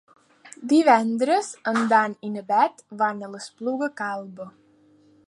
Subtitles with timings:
[0.71, 4.53] Divendres en Dan i na Bet van a l'Espluga Calba.